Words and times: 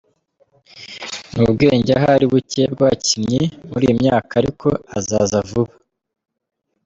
Ni 1.33 1.41
ubwenge 1.47 1.91
ahari 1.99 2.25
bucye 2.31 2.63
bw’abakinnyi 2.73 3.41
muri 3.69 3.83
iyi 3.87 3.95
myaka 4.01 4.31
ariko 4.41 4.67
azaza 4.97 5.37
vuba. 5.49 5.73